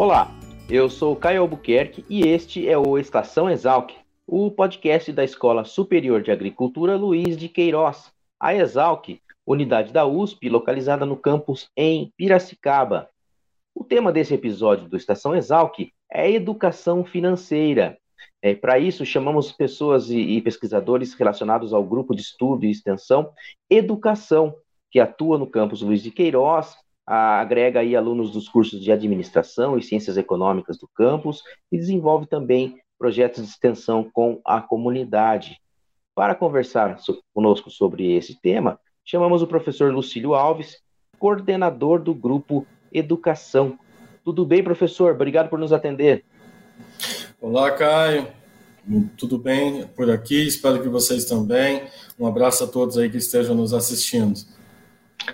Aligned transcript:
Olá, 0.00 0.34
eu 0.70 0.88
sou 0.88 1.14
Caio 1.14 1.42
Albuquerque 1.42 2.06
e 2.08 2.22
este 2.22 2.66
é 2.66 2.78
o 2.78 2.96
Estação 2.96 3.50
Exalc, 3.50 3.90
o 4.26 4.50
podcast 4.50 5.12
da 5.12 5.22
Escola 5.22 5.62
Superior 5.62 6.22
de 6.22 6.30
Agricultura 6.30 6.96
Luiz 6.96 7.36
de 7.36 7.50
Queiroz, 7.50 8.10
a 8.40 8.54
Exalc, 8.54 9.20
unidade 9.46 9.92
da 9.92 10.06
USP 10.06 10.48
localizada 10.48 11.04
no 11.04 11.18
campus 11.18 11.68
em 11.76 12.10
Piracicaba. 12.16 13.10
O 13.74 13.84
tema 13.84 14.10
desse 14.10 14.32
episódio 14.32 14.88
do 14.88 14.96
Estação 14.96 15.36
Exalc 15.36 15.92
é 16.10 16.32
educação 16.32 17.04
financeira. 17.04 17.98
É, 18.40 18.54
Para 18.54 18.78
isso, 18.78 19.04
chamamos 19.04 19.52
pessoas 19.52 20.08
e, 20.08 20.18
e 20.18 20.40
pesquisadores 20.40 21.12
relacionados 21.12 21.74
ao 21.74 21.84
grupo 21.84 22.14
de 22.14 22.22
estudo 22.22 22.64
e 22.64 22.70
extensão 22.70 23.32
Educação, 23.68 24.54
que 24.90 24.98
atua 24.98 25.36
no 25.36 25.46
campus 25.46 25.82
Luiz 25.82 26.02
de 26.02 26.10
Queiroz, 26.10 26.74
agrega 27.06 27.80
aí 27.80 27.96
alunos 27.96 28.30
dos 28.30 28.48
cursos 28.48 28.80
de 28.82 28.92
administração 28.92 29.76
e 29.76 29.82
ciências 29.82 30.16
econômicas 30.16 30.78
do 30.78 30.88
campus 30.94 31.42
e 31.70 31.76
desenvolve 31.76 32.26
também 32.26 32.78
projetos 32.98 33.44
de 33.44 33.50
extensão 33.50 34.08
com 34.12 34.40
a 34.44 34.60
comunidade. 34.60 35.58
Para 36.14 36.34
conversar 36.34 36.98
so, 36.98 37.22
conosco 37.32 37.70
sobre 37.70 38.12
esse 38.14 38.40
tema, 38.40 38.78
chamamos 39.04 39.42
o 39.42 39.46
professor 39.46 39.92
Lucílio 39.92 40.34
Alves, 40.34 40.76
coordenador 41.18 42.02
do 42.02 42.14
grupo 42.14 42.66
Educação. 42.92 43.78
Tudo 44.24 44.44
bem, 44.44 44.62
professor? 44.62 45.14
Obrigado 45.14 45.48
por 45.48 45.58
nos 45.58 45.72
atender. 45.72 46.24
Olá, 47.40 47.70
Caio. 47.70 48.26
Tudo 49.16 49.38
bem 49.38 49.86
por 49.88 50.10
aqui? 50.10 50.46
Espero 50.46 50.82
que 50.82 50.88
vocês 50.88 51.24
também. 51.24 51.84
Um 52.18 52.26
abraço 52.26 52.64
a 52.64 52.66
todos 52.66 52.98
aí 52.98 53.08
que 53.08 53.18
estejam 53.18 53.54
nos 53.54 53.72
assistindo. 53.72 54.40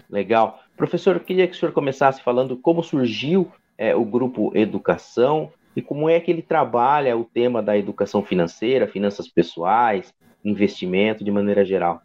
Legal. 0.09 0.66
Professor, 0.77 1.17
eu 1.17 1.21
queria 1.21 1.47
que 1.47 1.55
o 1.55 1.59
senhor 1.59 1.73
começasse 1.73 2.23
falando 2.23 2.57
como 2.57 2.83
surgiu 2.83 3.51
é, 3.79 3.97
o 3.97 4.05
grupo 4.05 4.53
Educação 4.55 5.51
e 5.75 5.81
como 5.81 6.09
é 6.09 6.21
que 6.21 6.31
ele 6.31 6.43
trabalha 6.43 7.17
o 7.17 7.25
tema 7.25 7.63
da 7.63 7.77
educação 7.77 8.23
financeira, 8.23 8.87
finanças 8.87 9.27
pessoais, 9.27 10.15
investimento 10.45 11.25
de 11.25 11.31
maneira 11.31 11.65
geral. 11.65 12.03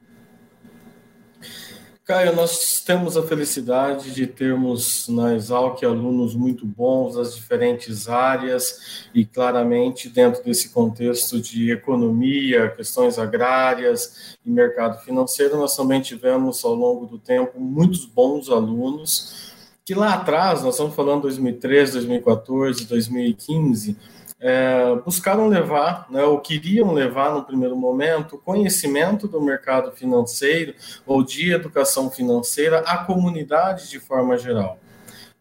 Caio, 2.03 2.35
nós 2.35 2.81
temos 2.83 3.15
a 3.15 3.21
felicidade 3.21 4.11
de 4.11 4.25
termos 4.25 5.07
na 5.07 5.35
Exalc 5.35 5.83
alunos 5.83 6.33
muito 6.33 6.65
bons 6.65 7.15
das 7.15 7.35
diferentes 7.35 8.09
áreas 8.09 9.07
e 9.13 9.23
claramente 9.23 10.09
dentro 10.09 10.43
desse 10.43 10.69
contexto 10.69 11.39
de 11.39 11.71
economia, 11.71 12.71
questões 12.71 13.19
agrárias 13.19 14.35
e 14.43 14.49
mercado 14.49 14.99
financeiro, 15.05 15.57
nós 15.57 15.75
também 15.75 16.01
tivemos 16.01 16.65
ao 16.65 16.73
longo 16.73 17.05
do 17.05 17.19
tempo 17.19 17.59
muitos 17.59 18.03
bons 18.05 18.49
alunos 18.49 19.51
que 19.83 19.95
lá 19.95 20.13
atrás, 20.13 20.63
nós 20.63 20.75
estamos 20.75 20.95
falando 20.95 21.23
2013, 21.23 21.93
2014, 21.93 22.85
2015, 22.85 23.97
é, 24.41 24.95
buscaram 25.05 25.47
levar, 25.47 26.07
né, 26.09 26.23
ou 26.23 26.39
queriam 26.39 26.91
levar 26.91 27.31
no 27.31 27.43
primeiro 27.43 27.75
momento, 27.75 28.41
conhecimento 28.43 29.27
do 29.27 29.39
mercado 29.39 29.91
financeiro 29.91 30.73
ou 31.05 31.23
de 31.23 31.53
educação 31.53 32.09
financeira 32.09 32.79
à 32.79 32.97
comunidade 32.97 33.87
de 33.89 33.99
forma 33.99 34.35
geral. 34.39 34.79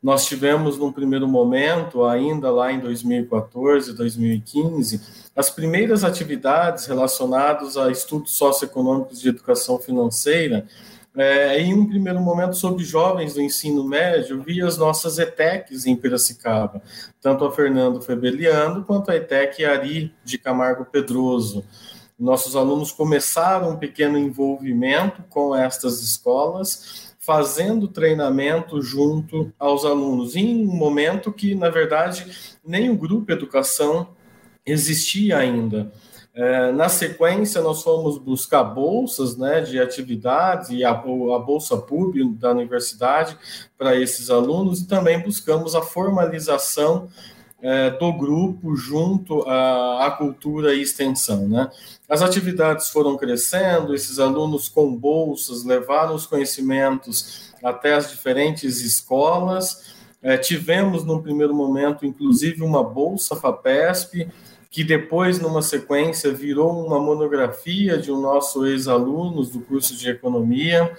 Nós 0.03 0.27
tivemos, 0.27 0.79
num 0.79 0.93
primeiro 0.93 1.29
momento, 1.29 2.05
ainda 2.05 2.51
lá 2.51 2.73
em 2.73 2.79
2014, 2.79 3.93
2015, 3.95 5.01
as 5.37 5.51
primeiras 5.51 6.05
atividades 6.05 6.87
relacionadas 6.87 7.77
a 7.77 7.91
estudos 7.91 8.33
socioeconômicos 8.33 9.21
de 9.21 9.29
educação 9.29 9.79
financeira, 9.79 10.67
é, 11.17 11.61
em 11.61 11.75
um 11.75 11.87
primeiro 11.87 12.21
momento, 12.21 12.57
sobre 12.57 12.85
jovens 12.85 13.35
do 13.35 13.43
ensino 13.43 13.85
médio, 13.85 14.43
via 14.43 14.67
as 14.67 14.77
nossas 14.77 15.19
ETECs 15.19 15.87
em 15.87 15.97
Piracicaba, 15.97 16.83
tanto 17.21 17.45
a 17.45 17.53
Fernando 17.53 18.01
Febeliano 18.01 18.85
quanto 18.85 19.11
a 19.11 19.17
ETEC 19.17 19.65
Ari 19.65 20.15
de 20.25 20.39
Camargo 20.39 20.85
Pedroso. 20.85 21.65
Nossos 22.19 22.55
alunos 22.55 22.93
começaram 22.93 23.71
um 23.71 23.77
pequeno 23.77 24.19
envolvimento 24.19 25.23
com 25.31 25.55
estas 25.55 26.03
escolas, 26.03 27.15
fazendo 27.19 27.89
treinamento 27.89 28.81
junto 28.83 29.53
aos 29.59 29.85
alunos, 29.85 30.37
em 30.37 30.67
um 30.67 30.75
momento 30.75 31.33
que, 31.33 31.55
na 31.55 31.71
verdade, 31.71 32.57
nem 32.65 32.91
o 32.91 32.97
grupo 32.97 33.33
educação 33.33 34.09
existia 34.67 35.39
ainda. 35.39 35.91
É, 36.33 36.71
na 36.71 36.89
sequência, 36.89 37.61
nós 37.61 37.83
fomos 37.83 38.17
buscar 38.17 38.63
bolsas 38.63 39.37
né, 39.37 39.61
de 39.61 39.81
atividades 39.81 40.71
e 40.71 40.85
a, 40.85 40.91
a 40.91 40.95
Bolsa 41.39 41.77
PUB 41.77 42.35
da 42.35 42.53
universidade 42.53 43.37
para 43.77 43.97
esses 43.97 44.31
alunos 44.31 44.81
e 44.81 44.87
também 44.87 45.21
buscamos 45.21 45.75
a 45.75 45.83
formalização 45.83 47.09
é, 47.63 47.91
do 47.91 48.13
grupo 48.13 48.77
junto 48.77 49.43
à, 49.43 50.07
à, 50.07 50.11
cultura 50.13 50.73
e 50.73 50.83
extensão. 50.83 51.49
Né? 51.49 51.69
As 52.09 52.23
atividades 52.23 52.89
foram 52.89 53.17
crescendo, 53.17 53.95
esses 53.95 54.19
alunos 54.19 54.69
com 54.69 54.95
bolsas 54.95 55.65
levaram 55.65 56.15
os 56.15 56.27
conhecimentos 56.27 57.53
até 57.63 57.95
as 57.95 58.09
diferentes 58.09 58.81
escolas. 58.81 59.99
É, 60.23 60.37
tivemos, 60.37 61.05
num 61.05 61.21
primeiro 61.21 61.55
momento, 61.55 62.07
inclusive, 62.07 62.63
uma 62.63 62.85
bolsa 62.85 63.35
FAPESP 63.35 64.29
que 64.71 64.85
depois, 64.85 65.41
numa 65.41 65.63
sequência, 65.63 66.33
virou 66.33 66.87
uma 66.87 67.01
monografia 67.01 67.99
de 67.99 68.13
um 68.13 68.21
nosso 68.21 68.65
ex-alunos 68.65 69.51
do 69.51 69.61
curso 69.61 69.97
de 69.97 70.09
economia. 70.09 70.97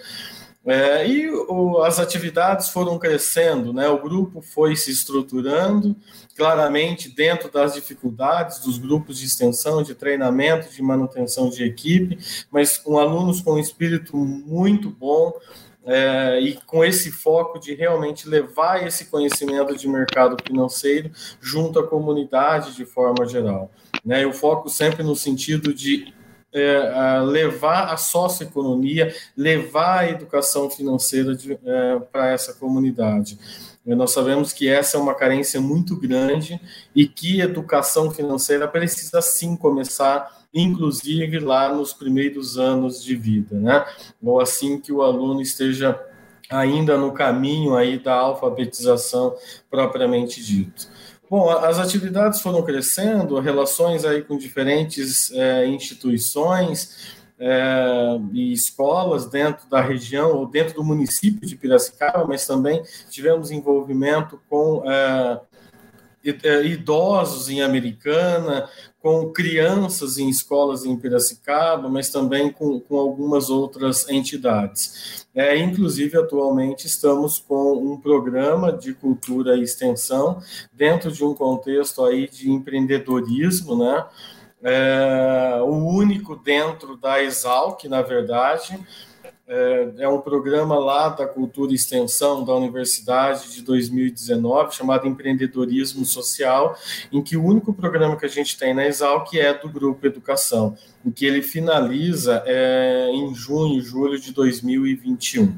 É, 0.64 1.08
e 1.08 1.28
o, 1.30 1.81
as 1.81 1.98
atividades 1.98 2.70
foram 2.70 3.00
crescendo, 3.00 3.74
né? 3.74 3.88
o 3.88 4.00
grupo 4.00 4.42
foi 4.42 4.76
se 4.76 4.92
estruturando, 4.92 5.96
claramente 6.38 7.10
dentro 7.10 7.50
das 7.50 7.74
dificuldades 7.74 8.60
dos 8.60 8.78
grupos 8.78 9.18
de 9.18 9.26
extensão, 9.26 9.81
de 9.81 9.96
treinamento, 9.96 10.72
de 10.72 10.81
manutenção 10.84 11.50
de 11.50 11.64
equipe, 11.64 12.20
mas 12.52 12.78
com 12.78 13.00
alunos 13.00 13.42
com 13.42 13.54
um 13.54 13.60
espírito 13.60 14.16
muito 14.18 14.92
bom, 14.92 15.34
é, 15.86 16.40
e 16.40 16.53
com 16.66 16.84
esse 16.84 17.12
foco 17.12 17.59
de 17.59 17.74
realmente 17.74 18.28
levar 18.28 18.86
esse 18.86 19.06
conhecimento 19.06 19.75
de 19.75 19.88
mercado 19.88 20.38
financeiro 20.46 21.12
junto 21.40 21.80
à 21.80 21.88
comunidade 21.88 22.75
de 22.75 22.86
forma 22.86 23.25
geral. 23.28 23.72
Né? 24.03 24.25
o 24.25 24.34
foco 24.34 24.69
sempre 24.69 25.03
no 25.03 25.16
sentido 25.16 25.74
de 25.74 26.12
é, 26.53 27.19
levar 27.24 27.94
a 27.94 27.97
socioeconomia, 27.97 29.14
levar 29.38 30.00
a 30.00 30.09
educação 30.09 30.69
financeira 30.69 31.38
é, 31.66 32.00
para 32.12 32.30
essa 32.30 32.53
comunidade. 32.53 33.40
Nós 33.86 34.12
sabemos 34.12 34.53
que 34.53 34.69
essa 34.69 34.98
é 34.98 35.00
uma 35.00 35.16
carência 35.16 35.59
muito 35.59 35.96
grande 35.96 36.59
e 36.96 37.08
que 37.08 37.42
educação 37.42 38.12
financeira 38.12 38.68
precisa 38.68 39.22
sim 39.22 39.56
começar 39.56 40.41
inclusive 40.53 41.39
lá 41.39 41.73
nos 41.73 41.94
primeiros 41.94 42.57
anos 42.57 43.03
de 43.03 43.15
vida, 43.15 43.57
né? 43.57 43.86
Ou 44.21 44.39
assim 44.39 44.80
que 44.80 44.92
o 44.92 45.01
aluno 45.01 45.42
esteja 45.42 46.00
ainda 46.50 46.98
no 46.98 47.13
caminho 47.13 47.75
aí 47.75 47.98
da 47.98 48.15
alfabetização 48.15 49.36
propriamente 49.69 50.44
dito. 50.44 50.89
Bom, 51.30 51.50
as 51.50 51.80
atividades 51.80 52.42
foram 52.42 52.62
crescendo, 52.62 53.39
relações 53.39 54.03
aí 54.03 54.21
com 54.21 54.38
diferentes 54.38 55.31
é, 55.31 55.65
instituições 55.65 57.15
é, 57.39 58.19
e 58.33 58.51
escolas 58.51 59.25
dentro 59.27 59.68
da 59.69 59.80
região 59.80 60.36
ou 60.36 60.45
dentro 60.45 60.75
do 60.75 60.83
município 60.83 61.47
de 61.47 61.56
Piracicaba, 61.56 62.27
mas 62.27 62.45
também 62.45 62.83
tivemos 63.09 63.50
envolvimento 63.50 64.42
com 64.50 64.83
é, 64.86 65.39
idosos 66.23 67.50
em 67.50 67.62
Americana, 67.62 68.69
com 69.01 69.31
crianças 69.31 70.18
em 70.18 70.29
escolas 70.29 70.85
em 70.85 70.95
Piracicaba, 70.95 71.89
mas 71.89 72.09
também 72.09 72.51
com, 72.51 72.79
com 72.79 72.97
algumas 72.97 73.50
outras 73.50 74.07
entidades. 74.07 75.25
É, 75.33 75.57
inclusive, 75.57 76.18
atualmente, 76.18 76.85
estamos 76.85 77.39
com 77.39 77.73
um 77.73 78.00
programa 78.00 78.71
de 78.71 78.94
cultura 78.94 79.57
e 79.57 79.63
extensão 79.63 80.41
dentro 80.71 81.12
de 81.12 81.23
um 81.23 81.33
contexto 81.33 82.03
aí 82.06 82.29
de 82.29 82.51
empreendedorismo, 82.51 83.75
né? 83.75 84.06
É, 84.63 85.59
o 85.63 85.73
único 85.73 86.35
dentro 86.35 86.95
da 86.95 87.23
Exalc, 87.23 87.83
na 87.85 88.03
verdade, 88.03 88.79
é, 89.51 90.03
é, 90.03 90.07
um 90.07 90.21
programa 90.21 90.80
lá 90.80 91.09
da 91.09 91.27
Cultura 91.27 91.74
e 91.74 91.75
Extensão 91.75 92.45
da 92.45 92.56
Universidade 92.56 93.51
de 93.53 93.62
2019, 93.62 94.74
chamado 94.74 95.06
Empreendedorismo 95.06 96.06
Social, 96.06 96.77
em 97.12 97.21
que 97.21 97.36
o 97.36 97.44
único 97.44 97.74
programa 97.74 98.15
que 98.15 98.25
a 98.25 98.30
gente 98.30 98.57
tem 98.57 98.74
na 98.74 98.88
Exalc 98.88 99.33
é 99.33 99.53
do 99.53 99.68
Grupo 99.68 100.07
Educação, 100.07 100.77
em 101.06 101.12
que 101.12 101.25
ele 101.25 101.42
finaliza 101.42 102.44
é, 102.45 103.09
em 103.12 103.33
junho, 103.33 103.81
julho 103.81 104.19
de 104.19 104.33
2021. 104.33 105.57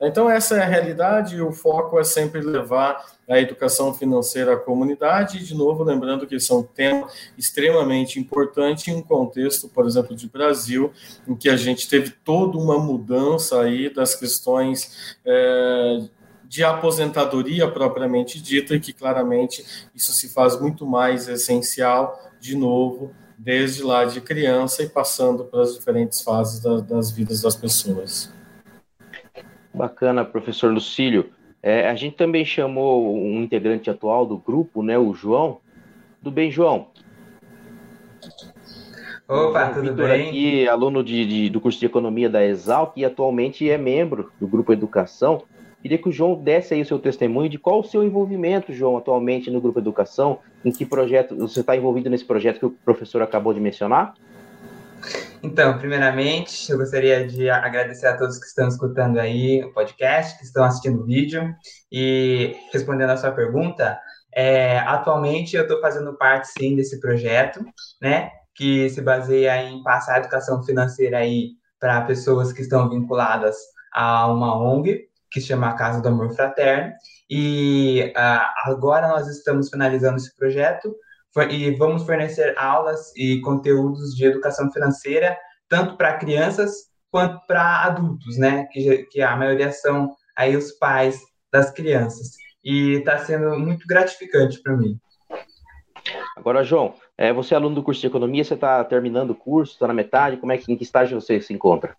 Então, 0.00 0.28
essa 0.28 0.56
é 0.56 0.62
a 0.62 0.66
realidade 0.66 1.36
e 1.36 1.40
o 1.40 1.52
foco 1.52 1.98
é 1.98 2.04
sempre 2.04 2.40
levar 2.40 3.04
a 3.28 3.40
educação 3.40 3.94
financeira 3.94 4.54
à 4.54 4.56
comunidade, 4.56 5.38
e, 5.38 5.42
de 5.42 5.54
novo, 5.54 5.82
lembrando 5.82 6.26
que 6.26 6.34
esse 6.34 6.52
é 6.52 6.54
um 6.54 6.62
tema 6.62 7.08
extremamente 7.38 8.18
importante 8.18 8.90
em 8.90 8.96
um 8.96 9.02
contexto, 9.02 9.68
por 9.68 9.86
exemplo, 9.86 10.14
de 10.14 10.28
Brasil, 10.28 10.92
em 11.26 11.34
que 11.34 11.48
a 11.48 11.56
gente 11.56 11.88
teve 11.88 12.10
toda 12.10 12.58
uma 12.58 12.78
mudança 12.78 13.60
aí 13.60 13.88
das 13.92 14.14
questões. 14.14 15.16
É, 15.24 16.00
de 16.52 16.62
aposentadoria 16.62 17.66
propriamente 17.66 18.38
dita, 18.38 18.74
e 18.74 18.80
que 18.80 18.92
claramente 18.92 19.64
isso 19.94 20.12
se 20.12 20.28
faz 20.28 20.60
muito 20.60 20.86
mais 20.86 21.26
essencial, 21.26 22.30
de 22.38 22.54
novo, 22.54 23.10
desde 23.42 23.82
lá 23.82 24.04
de 24.04 24.20
criança 24.20 24.84
e 24.84 24.88
passando 24.88 25.44
pelas 25.44 25.74
diferentes 25.74 26.22
fases 26.22 26.60
da, 26.60 26.78
das 26.78 27.10
vidas 27.10 27.42
das 27.42 27.56
pessoas. 27.56 28.32
Bacana, 29.74 30.24
professor 30.24 30.72
Lucílio. 30.72 31.30
É, 31.60 31.88
a 31.88 31.94
gente 31.96 32.16
também 32.16 32.44
chamou 32.44 33.16
um 33.16 33.42
integrante 33.42 33.90
atual 33.90 34.24
do 34.24 34.36
grupo, 34.36 34.82
né, 34.82 34.96
o 34.96 35.12
João. 35.12 35.60
Tudo 36.18 36.30
bem, 36.30 36.52
João? 36.52 36.88
Opa, 39.28 39.70
tudo 39.70 39.88
Victor 39.88 40.08
bem? 40.08 40.28
aqui, 40.28 40.68
aluno 40.68 41.02
de, 41.02 41.26
de, 41.26 41.50
do 41.50 41.60
curso 41.60 41.80
de 41.80 41.86
Economia 41.86 42.28
da 42.30 42.44
Exalc 42.44 42.96
e 42.96 43.04
atualmente 43.04 43.68
é 43.68 43.76
membro 43.76 44.30
do 44.38 44.46
Grupo 44.46 44.72
Educação. 44.72 45.42
Queria 45.82 45.98
que 45.98 46.08
o 46.08 46.12
João 46.12 46.40
desse 46.40 46.72
aí 46.72 46.80
o 46.80 46.86
seu 46.86 46.98
testemunho 46.98 47.48
de 47.48 47.58
qual 47.58 47.80
o 47.80 47.84
seu 47.84 48.04
envolvimento, 48.04 48.72
João, 48.72 48.96
atualmente 48.96 49.50
no 49.50 49.60
Grupo 49.60 49.80
Educação, 49.80 50.38
em 50.64 50.70
que 50.70 50.86
projeto, 50.86 51.36
você 51.36 51.58
está 51.58 51.76
envolvido 51.76 52.08
nesse 52.08 52.24
projeto 52.24 52.60
que 52.60 52.66
o 52.66 52.70
professor 52.70 53.20
acabou 53.20 53.52
de 53.52 53.60
mencionar? 53.60 54.14
Então, 55.42 55.76
primeiramente, 55.78 56.70
eu 56.70 56.78
gostaria 56.78 57.26
de 57.26 57.50
agradecer 57.50 58.06
a 58.06 58.16
todos 58.16 58.38
que 58.38 58.46
estão 58.46 58.68
escutando 58.68 59.18
aí 59.18 59.64
o 59.64 59.72
podcast, 59.72 60.38
que 60.38 60.44
estão 60.44 60.62
assistindo 60.62 61.00
o 61.00 61.04
vídeo. 61.04 61.52
E 61.90 62.54
respondendo 62.72 63.10
a 63.10 63.16
sua 63.16 63.32
pergunta, 63.32 63.98
é, 64.32 64.78
atualmente 64.78 65.56
eu 65.56 65.62
estou 65.62 65.80
fazendo 65.80 66.16
parte, 66.16 66.46
sim, 66.46 66.76
desse 66.76 67.00
projeto, 67.00 67.60
né? 68.00 68.30
Que 68.54 68.88
se 68.88 69.02
baseia 69.02 69.64
em 69.64 69.82
passar 69.82 70.14
a 70.14 70.18
educação 70.18 70.62
financeira 70.62 71.18
aí 71.18 71.50
para 71.80 72.02
pessoas 72.02 72.52
que 72.52 72.62
estão 72.62 72.88
vinculadas 72.88 73.56
a 73.92 74.32
uma 74.32 74.56
ONG, 74.56 75.08
que 75.32 75.40
se 75.40 75.48
chama 75.48 75.74
Casa 75.74 76.00
do 76.00 76.08
Amor 76.08 76.32
Fraterno. 76.34 76.92
E 77.28 78.12
uh, 78.16 78.70
agora 78.70 79.08
nós 79.08 79.26
estamos 79.26 79.70
finalizando 79.70 80.16
esse 80.16 80.34
projeto 80.36 80.94
e 81.50 81.70
vamos 81.76 82.04
fornecer 82.04 82.54
aulas 82.58 83.10
e 83.16 83.40
conteúdos 83.40 84.14
de 84.14 84.26
educação 84.26 84.70
financeira, 84.70 85.36
tanto 85.68 85.96
para 85.96 86.18
crianças 86.18 86.90
quanto 87.10 87.40
para 87.46 87.84
adultos, 87.84 88.36
né? 88.36 88.66
Que, 88.70 89.04
que 89.04 89.22
a 89.22 89.34
maioria 89.34 89.72
são 89.72 90.14
aí 90.36 90.54
os 90.56 90.72
pais 90.72 91.18
das 91.50 91.70
crianças. 91.70 92.32
E 92.62 92.98
está 92.98 93.18
sendo 93.18 93.58
muito 93.58 93.86
gratificante 93.86 94.60
para 94.62 94.76
mim. 94.76 94.98
Agora, 96.36 96.62
João, 96.62 96.94
é, 97.22 97.32
você 97.32 97.54
é 97.54 97.56
aluno 97.56 97.76
do 97.76 97.84
curso 97.84 98.00
de 98.00 98.08
economia, 98.08 98.42
você 98.42 98.54
está 98.54 98.82
terminando 98.82 99.30
o 99.30 99.34
curso, 99.36 99.74
está 99.74 99.86
na 99.86 99.94
metade, 99.94 100.38
como 100.38 100.50
é 100.50 100.58
que, 100.58 100.72
em 100.72 100.76
que 100.76 100.82
estágio 100.82 101.20
você 101.20 101.40
se 101.40 101.54
encontra? 101.54 101.94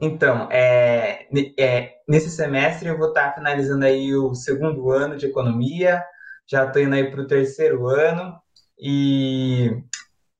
Então, 0.00 0.48
é, 0.50 1.28
é, 1.56 1.92
nesse 2.08 2.28
semestre 2.28 2.88
eu 2.88 2.98
vou 2.98 3.10
estar 3.10 3.28
tá 3.28 3.34
finalizando 3.34 3.84
aí 3.84 4.12
o 4.16 4.34
segundo 4.34 4.90
ano 4.90 5.16
de 5.16 5.26
economia, 5.26 6.02
já 6.44 6.64
estou 6.64 6.82
indo 6.82 6.92
aí 6.92 7.08
para 7.08 7.20
o 7.20 7.26
terceiro 7.28 7.86
ano, 7.86 8.36
e, 8.76 9.80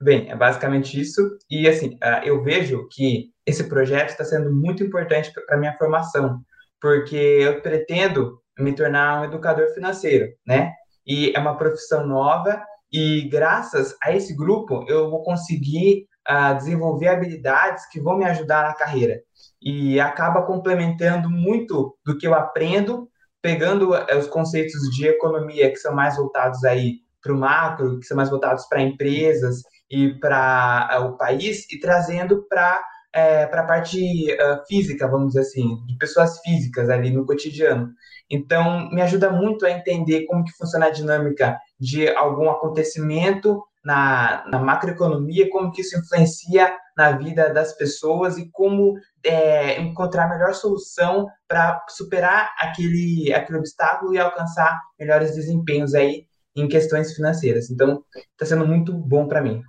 bem, 0.01 0.29
é 0.29 0.35
basicamente 0.35 1.01
isso. 1.01 1.39
E, 1.49 1.69
assim, 1.69 1.97
eu 2.25 2.43
vejo 2.43 2.89
que 2.91 3.31
esse 3.47 3.69
projeto 3.69 4.11
está 4.11 4.25
sendo 4.25 4.53
muito 4.53 4.83
importante 4.83 5.33
para 5.33 5.55
a 5.55 5.59
minha 5.61 5.77
formação, 5.79 6.41
porque 6.81 7.15
eu 7.15 7.61
pretendo 7.61 8.41
me 8.59 8.73
tornar 8.73 9.21
um 9.21 9.25
educador 9.27 9.69
financeiro, 9.75 10.33
né? 10.45 10.73
E 11.07 11.33
é 11.37 11.39
uma 11.39 11.57
profissão 11.57 12.05
nova 12.05 12.61
e 12.93 13.29
graças 13.29 13.95
a 14.03 14.13
esse 14.13 14.35
grupo 14.35 14.85
eu 14.89 15.11
vou 15.11 15.23
conseguir 15.23 16.07
uh, 16.29 16.57
desenvolver 16.57 17.09
habilidades 17.09 17.89
que 17.91 18.01
vão 18.01 18.19
me 18.19 18.25
ajudar 18.25 18.65
na 18.65 18.75
carreira 18.75 19.21
e 19.61 19.99
acaba 20.01 20.43
complementando 20.43 21.29
muito 21.29 21.97
do 22.05 22.17
que 22.17 22.27
eu 22.27 22.35
aprendo, 22.35 23.09
pegando 23.43 23.93
uh, 23.93 24.19
os 24.19 24.27
conceitos 24.27 24.81
de 24.95 25.07
economia 25.07 25.71
que 25.71 25.77
são 25.77 25.95
mais 25.95 26.17
voltados 26.17 26.65
aí 26.65 27.01
para 27.23 27.33
o 27.33 27.39
macro, 27.39 27.99
que 27.99 28.07
são 28.07 28.17
mais 28.17 28.31
voltados 28.31 28.67
para 28.67 28.83
empresas 28.83 29.63
e 29.91 30.15
para 30.21 30.99
uh, 31.01 31.05
o 31.07 31.17
país, 31.17 31.71
e 31.71 31.79
trazendo 31.79 32.47
para 32.49 32.83
é, 33.13 33.47
para 33.47 33.63
a 33.63 33.67
parte 33.67 34.33
uh, 34.35 34.67
física, 34.67 35.09
vamos 35.09 35.29
dizer 35.29 35.41
assim, 35.41 35.85
de 35.87 35.97
pessoas 35.97 36.39
físicas 36.41 36.91
ali 36.91 37.11
no 37.11 37.25
cotidiano. 37.25 37.91
Então, 38.31 38.91
me 38.91 39.01
ajuda 39.01 39.31
muito 39.31 39.65
a 39.65 39.71
entender 39.71 40.27
como 40.27 40.45
que 40.45 40.53
funciona 40.53 40.87
a 40.87 40.91
dinâmica 40.91 41.59
de 41.81 42.09
algum 42.09 42.51
acontecimento 42.51 43.63
na, 43.85 44.45
na 44.49 44.59
macroeconomia, 44.59 45.49
como 45.51 45.71
que 45.73 45.81
isso 45.81 45.99
influencia 45.99 46.75
na 46.97 47.13
vida 47.13 47.53
das 47.53 47.73
pessoas 47.77 48.37
e 48.37 48.51
como 48.51 48.95
é, 49.25 49.81
encontrar 49.81 50.25
a 50.25 50.29
melhor 50.29 50.53
solução 50.53 51.27
para 51.47 51.83
superar 51.89 52.51
aquele, 52.59 53.33
aquele 53.33 53.59
obstáculo 53.59 54.13
e 54.13 54.19
alcançar 54.19 54.79
melhores 54.99 55.35
desempenhos 55.35 55.95
aí 55.95 56.27
em 56.55 56.69
questões 56.69 57.15
financeiras. 57.15 57.71
Então, 57.71 58.03
está 58.33 58.45
sendo 58.45 58.67
muito 58.67 58.93
bom 58.93 59.27
para 59.27 59.41
mim. 59.41 59.63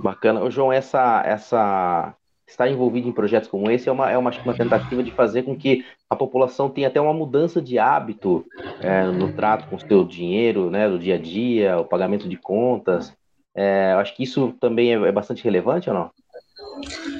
Bacana. 0.00 0.42
O 0.42 0.50
João, 0.50 0.72
essa, 0.72 1.22
essa 1.24 2.16
estar 2.46 2.68
envolvido 2.68 3.08
em 3.08 3.12
projetos 3.12 3.48
como 3.48 3.70
esse 3.70 3.88
é 3.88 3.92
uma, 3.92 4.10
é 4.10 4.18
uma, 4.18 4.30
uma 4.30 4.56
tentativa 4.56 5.02
de 5.02 5.10
fazer 5.12 5.42
com 5.42 5.56
que 5.56 5.84
a 6.08 6.16
população 6.16 6.70
tenha 6.70 6.88
até 6.88 7.00
uma 7.00 7.12
mudança 7.12 7.60
de 7.60 7.78
hábito 7.78 8.44
é, 8.80 9.04
no 9.04 9.32
trato 9.32 9.68
com 9.68 9.76
o 9.76 9.80
seu 9.80 10.04
dinheiro, 10.04 10.70
né, 10.70 10.88
do 10.88 10.98
dia 10.98 11.16
a 11.16 11.18
dia, 11.18 11.78
o 11.78 11.84
pagamento 11.84 12.28
de 12.28 12.36
contas. 12.36 13.12
É, 13.54 13.92
acho 13.92 14.14
que 14.16 14.22
isso 14.22 14.52
também 14.60 14.94
é, 14.94 15.08
é 15.08 15.12
bastante 15.12 15.44
relevante 15.44 15.88
ou 15.88 15.94
não? 15.94 16.10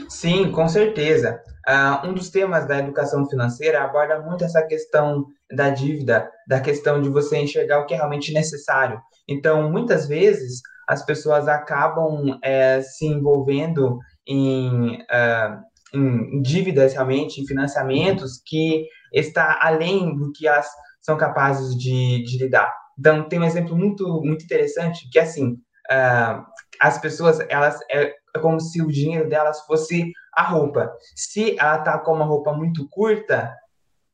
Sim, 0.09 0.51
com 0.51 0.69
certeza. 0.69 1.41
Uh, 1.67 2.09
um 2.09 2.12
dos 2.12 2.29
temas 2.29 2.67
da 2.67 2.79
educação 2.79 3.29
financeira 3.29 3.83
aborda 3.83 4.21
muito 4.21 4.45
essa 4.45 4.62
questão 4.62 5.26
da 5.50 5.71
dívida, 5.71 6.31
da 6.47 6.61
questão 6.61 7.00
de 7.00 7.09
você 7.09 7.38
enxergar 7.38 7.81
o 7.81 7.87
que 7.87 7.95
é 7.95 7.97
realmente 7.97 8.33
necessário. 8.33 9.00
Então, 9.26 9.71
muitas 9.71 10.07
vezes, 10.07 10.61
as 10.87 11.05
pessoas 11.05 11.49
acabam 11.49 12.38
é, 12.43 12.83
se 12.83 13.07
envolvendo 13.07 13.99
em, 14.26 14.97
uh, 15.03 15.62
em, 15.95 16.43
dívidas 16.43 16.93
realmente, 16.93 17.41
em 17.41 17.47
financiamentos 17.47 18.43
que 18.45 18.87
está 19.13 19.59
além 19.63 20.17
do 20.17 20.33
que 20.33 20.47
elas 20.47 20.69
são 21.01 21.17
capazes 21.17 21.77
de, 21.77 22.25
de 22.25 22.39
lidar. 22.39 22.75
Então, 22.99 23.29
tem 23.29 23.39
um 23.39 23.45
exemplo 23.45 23.77
muito, 23.77 24.23
muito 24.23 24.45
interessante 24.45 25.09
que, 25.11 25.19
assim, 25.19 25.53
uh, 25.91 26.45
as 26.81 26.99
pessoas, 26.99 27.41
elas, 27.49 27.79
é, 27.91 28.15
é 28.35 28.39
como 28.41 28.61
se 28.61 28.81
o 28.83 28.89
dinheiro 28.89 29.29
delas 29.29 29.61
fosse 29.67 30.13
a 30.33 30.43
roupa. 30.43 30.93
Se 31.15 31.59
ela 31.59 31.79
está 31.79 31.99
com 31.99 32.13
uma 32.13 32.25
roupa 32.25 32.53
muito 32.53 32.89
curta, 32.89 33.55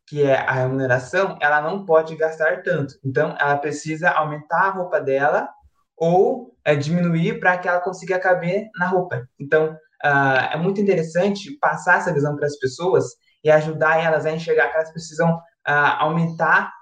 que 0.07 0.25
é 0.25 0.37
a 0.37 0.53
remuneração, 0.53 1.39
ela 1.41 1.61
não 1.61 1.85
pode 1.85 2.17
gastar 2.17 2.63
tanto. 2.63 2.95
Então, 3.05 3.37
ela 3.39 3.57
precisa 3.57 4.11
aumentar 4.11 4.67
a 4.67 4.71
roupa 4.71 5.01
dela 5.01 5.49
ou 5.97 6.57
é, 6.65 6.75
diminuir 6.75 7.39
para 7.39 7.57
que 7.59 7.69
ela 7.69 7.81
consiga 7.81 8.19
caber 8.19 8.69
na 8.77 8.87
roupa. 8.87 9.29
Então, 9.39 9.77
uh, 10.05 10.53
é 10.53 10.57
muito 10.57 10.81
interessante 10.81 11.57
passar 11.61 11.99
essa 11.99 12.13
visão 12.13 12.37
para 12.37 12.47
as 12.47 12.59
pessoas 12.59 13.05
e 13.43 13.51
ajudar 13.51 14.03
elas 14.03 14.27
a 14.27 14.33
enxergar 14.33 14.69
que 14.69 14.77
elas 14.77 14.93
precisam 14.93 15.35
uh, 15.35 15.97
aumentar 15.99 16.73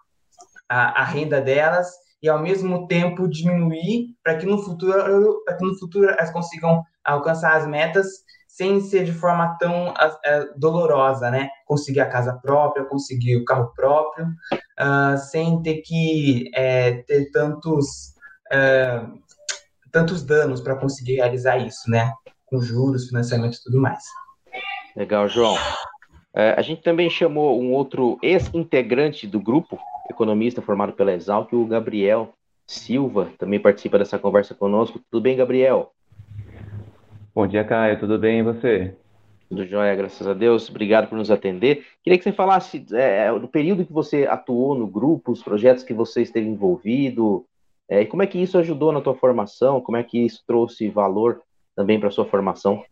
a, 0.68 1.02
a, 1.02 1.04
renda 1.04 1.40
delas 1.40 1.88
e 2.22 2.28
ao 2.28 2.40
mesmo 2.40 2.86
tempo 2.86 3.28
diminuir 3.28 4.08
para 4.22 4.36
que 4.36 4.44
no 4.44 4.62
futuro 4.62 5.42
para 5.44 5.56
que 5.56 5.64
no 5.64 5.78
futuro 5.78 6.10
elas 6.10 6.30
consigam 6.30 6.82
alcançar 7.04 7.56
as 7.56 7.66
metas 7.66 8.06
sem 8.58 8.80
ser 8.80 9.04
de 9.04 9.12
forma 9.12 9.56
tão 9.60 9.90
uh, 9.90 10.58
dolorosa, 10.58 11.30
né? 11.30 11.48
Conseguir 11.64 12.00
a 12.00 12.08
casa 12.08 12.36
própria, 12.42 12.84
conseguir 12.84 13.36
o 13.36 13.44
carro 13.44 13.72
próprio, 13.74 14.26
uh, 14.26 15.16
sem 15.30 15.62
ter 15.62 15.82
que 15.82 16.50
é, 16.52 17.02
ter 17.04 17.30
tantos 17.30 18.14
uh, 18.52 19.16
tantos 19.92 20.24
danos 20.24 20.60
para 20.60 20.74
conseguir 20.74 21.16
realizar 21.16 21.58
isso, 21.58 21.88
né? 21.88 22.12
Com 22.50 22.60
juros, 22.60 23.08
financiamento 23.08 23.56
e 23.56 23.62
tudo 23.62 23.80
mais. 23.80 24.02
Legal, 24.96 25.28
João. 25.28 25.54
É, 26.34 26.54
a 26.56 26.62
gente 26.62 26.82
também 26.82 27.10
chamou 27.10 27.60
um 27.60 27.72
outro 27.72 28.18
ex-integrante 28.22 29.26
do 29.26 29.40
grupo, 29.40 29.78
economista 30.10 30.62
formado 30.62 30.92
pela 30.92 31.12
Exalc, 31.12 31.52
o 31.52 31.66
Gabriel 31.66 32.32
Silva, 32.66 33.30
também 33.38 33.58
participa 33.58 33.98
dessa 33.98 34.18
conversa 34.18 34.54
conosco. 34.54 35.00
Tudo 35.10 35.22
bem, 35.22 35.36
Gabriel? 35.36 35.92
Bom 37.34 37.46
dia, 37.46 37.64
Caio. 37.64 37.98
Tudo 37.98 38.18
bem 38.18 38.40
e 38.40 38.42
você? 38.42 38.94
Tudo 39.48 39.66
jóia, 39.66 39.94
graças 39.94 40.26
a 40.26 40.34
Deus. 40.34 40.68
Obrigado 40.68 41.08
por 41.08 41.16
nos 41.16 41.30
atender. 41.30 41.86
Queria 42.02 42.18
que 42.18 42.24
você 42.24 42.32
falasse 42.32 42.84
é, 42.92 43.32
do 43.38 43.48
período 43.48 43.86
que 43.86 43.92
você 43.92 44.26
atuou 44.26 44.74
no 44.74 44.86
grupo, 44.86 45.32
os 45.32 45.42
projetos 45.42 45.82
que 45.82 45.94
você 45.94 46.22
esteve 46.22 46.46
envolvido, 46.46 47.46
é, 47.88 48.02
e 48.02 48.06
como 48.06 48.22
é 48.22 48.26
que 48.26 48.38
isso 48.38 48.58
ajudou 48.58 48.92
na 48.92 49.00
tua 49.00 49.14
formação, 49.14 49.80
como 49.80 49.96
é 49.96 50.02
que 50.02 50.18
isso 50.18 50.42
trouxe 50.46 50.90
valor 50.90 51.40
também 51.78 52.00
para 52.00 52.10
sua 52.10 52.24
formação. 52.24 52.82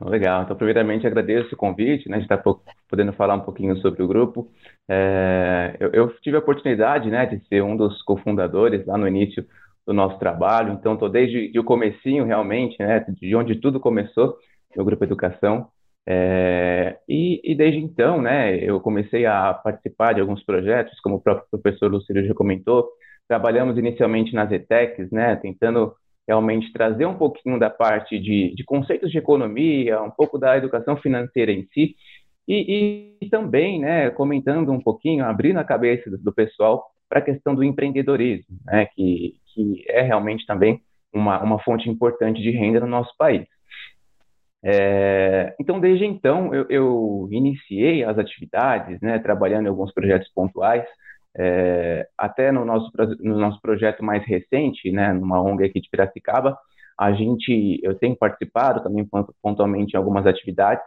Legal, 0.00 0.44
então 0.44 0.56
primeiramente 0.56 1.04
agradeço 1.04 1.54
o 1.54 1.58
convite, 1.58 2.08
né, 2.08 2.18
de 2.18 2.24
estar 2.24 2.40
podendo 2.88 3.12
falar 3.12 3.34
um 3.34 3.40
pouquinho 3.40 3.76
sobre 3.78 4.04
o 4.04 4.06
grupo. 4.06 4.48
É, 4.88 5.76
eu, 5.80 5.90
eu, 5.90 6.08
tive 6.20 6.36
a 6.36 6.38
oportunidade, 6.38 7.10
né, 7.10 7.26
de 7.26 7.44
ser 7.48 7.60
um 7.62 7.76
dos 7.76 8.02
cofundadores 8.02 8.86
lá 8.86 8.96
no 8.96 9.08
início 9.08 9.44
do 9.84 9.92
nosso 9.92 10.16
trabalho, 10.18 10.72
então 10.72 10.94
estou 10.94 11.08
desde 11.08 11.58
o 11.58 11.64
comecinho 11.64 12.24
realmente, 12.24 12.76
né, 12.78 13.04
de 13.08 13.34
onde 13.34 13.56
tudo 13.56 13.80
começou, 13.80 14.36
no 14.76 14.84
Grupo 14.84 15.04
Educação, 15.04 15.68
é, 16.06 16.98
e, 17.08 17.40
e, 17.44 17.54
desde 17.54 17.80
então, 17.80 18.20
né, 18.20 18.56
eu 18.56 18.80
comecei 18.80 19.26
a 19.26 19.54
participar 19.54 20.12
de 20.12 20.20
alguns 20.20 20.44
projetos, 20.44 21.00
como 21.00 21.16
o 21.16 21.20
próprio 21.20 21.46
professor 21.50 21.90
Lucílio 21.90 22.26
já 22.26 22.34
comentou, 22.34 22.88
trabalhamos 23.26 23.78
inicialmente 23.78 24.34
nas 24.34 24.52
ETECs, 24.52 25.10
né, 25.10 25.34
tentando 25.36 25.94
realmente 26.26 26.72
trazer 26.72 27.06
um 27.06 27.16
pouquinho 27.16 27.58
da 27.58 27.70
parte 27.70 28.18
de, 28.18 28.54
de 28.54 28.64
conceitos 28.64 29.10
de 29.10 29.18
economia, 29.18 30.02
um 30.02 30.10
pouco 30.10 30.38
da 30.38 30.56
educação 30.56 30.96
financeira 30.96 31.52
em 31.52 31.66
si, 31.72 31.94
e, 32.46 33.16
e, 33.20 33.28
também, 33.30 33.80
né, 33.80 34.10
comentando 34.10 34.70
um 34.70 34.80
pouquinho, 34.80 35.24
abrindo 35.24 35.58
a 35.58 35.64
cabeça 35.64 36.10
do, 36.10 36.18
do 36.18 36.32
pessoal 36.32 36.84
para 37.08 37.18
a 37.18 37.22
questão 37.22 37.54
do 37.54 37.64
empreendedorismo, 37.64 38.58
né, 38.64 38.86
que, 38.94 39.36
que 39.54 39.84
é 39.88 40.02
realmente 40.02 40.44
também 40.46 40.80
uma, 41.12 41.42
uma 41.42 41.58
fonte 41.60 41.88
importante 41.88 42.42
de 42.42 42.50
renda 42.50 42.80
no 42.80 42.86
nosso 42.86 43.16
país. 43.16 43.46
É, 44.66 45.54
então, 45.60 45.78
desde 45.78 46.06
então, 46.06 46.54
eu, 46.54 46.66
eu, 46.70 47.28
iniciei 47.30 48.02
as 48.02 48.18
atividades, 48.18 48.98
né, 49.00 49.18
trabalhando 49.18 49.66
em 49.66 49.68
alguns 49.68 49.92
projetos 49.92 50.30
pontuais, 50.34 50.84
é, 51.36 52.06
até 52.16 52.52
no 52.52 52.64
nosso, 52.64 52.90
no 53.20 53.38
nosso 53.38 53.60
projeto 53.60 54.04
mais 54.04 54.24
recente, 54.24 54.90
né, 54.90 55.12
numa 55.12 55.40
ONG 55.40 55.64
aqui 55.64 55.80
de 55.80 55.88
Piracicaba, 55.90 56.56
a 56.98 57.12
gente, 57.12 57.80
eu 57.82 57.94
tenho 57.94 58.16
participado 58.16 58.82
também 58.82 59.08
pontualmente 59.42 59.94
em 59.94 59.96
algumas 59.96 60.26
atividades, 60.26 60.84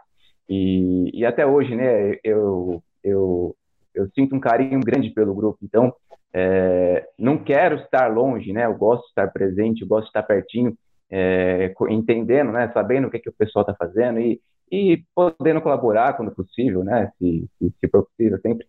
e, 0.48 1.10
e 1.12 1.26
até 1.26 1.46
hoje, 1.46 1.76
né, 1.76 2.16
eu, 2.24 2.82
eu, 3.04 3.54
eu 3.94 4.08
sinto 4.14 4.34
um 4.34 4.40
carinho 4.40 4.80
grande 4.80 5.10
pelo 5.10 5.34
grupo, 5.34 5.58
então, 5.62 5.92
é, 6.32 7.06
não 7.18 7.36
quero 7.36 7.76
estar 7.76 8.06
longe, 8.08 8.52
né, 8.52 8.64
eu 8.64 8.74
gosto 8.74 9.02
de 9.02 9.08
estar 9.08 9.28
presente, 9.28 9.82
eu 9.82 9.88
gosto 9.88 10.04
de 10.04 10.10
estar 10.10 10.22
pertinho, 10.22 10.76
é, 11.10 11.74
entendendo, 11.90 12.52
né, 12.52 12.70
sabendo 12.72 13.08
o 13.08 13.10
que, 13.10 13.18
é 13.18 13.20
que 13.20 13.28
o 13.28 13.34
pessoal 13.34 13.62
está 13.62 13.74
fazendo 13.74 14.18
e, 14.18 14.40
e 14.70 15.02
podendo 15.14 15.60
colaborar 15.60 16.14
quando 16.14 16.34
possível, 16.34 16.82
né, 16.84 17.10
se, 17.18 17.46
se, 17.58 17.74
se 17.80 17.88
for 17.88 18.06
possível 18.06 18.38
sempre. 18.40 18.66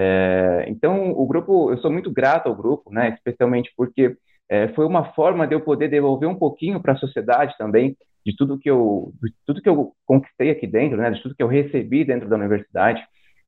É, 0.00 0.64
então, 0.68 1.10
o 1.10 1.26
grupo, 1.26 1.72
eu 1.72 1.78
sou 1.78 1.90
muito 1.90 2.08
grato 2.08 2.46
ao 2.46 2.54
grupo, 2.54 2.88
né, 2.92 3.08
especialmente 3.16 3.72
porque 3.76 4.16
é, 4.48 4.68
foi 4.68 4.86
uma 4.86 5.12
forma 5.12 5.44
de 5.44 5.56
eu 5.56 5.60
poder 5.60 5.88
devolver 5.88 6.28
um 6.28 6.36
pouquinho 6.36 6.80
para 6.80 6.92
a 6.92 6.96
sociedade 6.96 7.56
também 7.58 7.96
de 8.24 8.36
tudo 8.36 8.58
que 8.58 8.70
eu, 8.70 9.12
de 9.20 9.34
tudo 9.44 9.60
que 9.60 9.68
eu 9.68 9.92
conquistei 10.06 10.50
aqui 10.50 10.68
dentro, 10.68 10.96
né, 10.96 11.10
de 11.10 11.20
tudo 11.20 11.34
que 11.34 11.42
eu 11.42 11.48
recebi 11.48 12.04
dentro 12.04 12.28
da 12.28 12.36
universidade. 12.36 13.04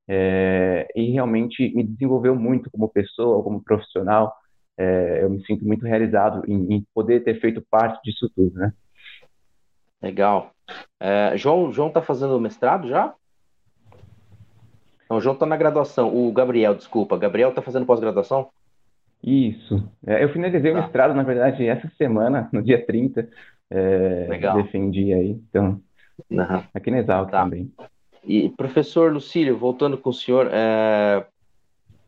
É, 0.09 0.89
e 0.97 1.13
realmente 1.13 1.73
me 1.73 1.85
desenvolveu 1.85 2.35
muito 2.35 2.69
como 2.69 2.89
pessoa, 2.89 3.45
como 3.45 3.63
profissional, 3.63 4.35
é, 4.77 5.23
eu 5.23 5.31
me 5.31 5.45
sinto 5.47 5.65
muito 5.65 5.85
realizado 5.87 6.43
em, 6.49 6.75
em, 6.75 6.87
poder 6.93 7.23
ter 7.23 7.39
feito 7.41 7.65
parte 7.71 8.03
disso 8.03 8.29
tudo, 8.35 8.59
né? 8.59 8.73
Legal. 10.03 10.51
É, 10.99 11.37
João, 11.37 11.73
João 11.73 11.93
tá 11.93 12.03
fazendo 12.03 12.41
mestrado 12.41 12.89
já? 12.89 13.15
Não, 15.11 15.17
o 15.17 15.21
João 15.21 15.35
tá 15.35 15.45
na 15.45 15.57
graduação. 15.57 16.15
O 16.15 16.31
Gabriel, 16.31 16.77
desculpa. 16.77 17.19
Gabriel 17.19 17.53
tá 17.53 17.61
fazendo 17.61 17.85
pós-graduação? 17.85 18.49
Isso. 19.21 19.83
É, 20.07 20.23
eu 20.23 20.29
finalizei 20.29 20.73
tá. 20.73 20.79
o 20.79 20.81
mestrado, 20.81 21.15
na 21.15 21.25
verdade, 21.25 21.67
essa 21.67 21.91
semana, 21.99 22.49
no 22.53 22.63
dia 22.63 22.87
30. 22.87 23.29
É, 23.69 24.27
Legal. 24.31 24.63
Defendi 24.63 25.13
aí. 25.13 25.31
Então, 25.31 25.81
uhum. 26.31 26.63
aqui 26.73 26.93
na 26.93 26.99
Exalc 26.99 27.29
tá. 27.29 27.43
também. 27.43 27.73
E, 28.25 28.51
professor 28.51 29.13
Lucílio, 29.13 29.59
voltando 29.59 29.99
com 29.99 30.11
o 30.11 30.15
senhor, 30.15 30.49
é, 30.53 31.27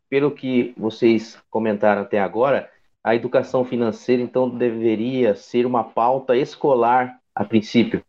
pelo 0.09 0.31
que 0.31 0.73
vocês 0.77 1.43
comentaram 1.51 2.03
até 2.03 2.21
agora, 2.21 2.71
a 3.03 3.17
educação 3.17 3.65
financeira, 3.65 4.23
então, 4.23 4.49
deveria 4.49 5.35
ser 5.35 5.67
uma 5.67 5.83
pauta 5.83 6.37
escolar 6.37 7.19
a 7.35 7.45
princípio. 7.45 8.05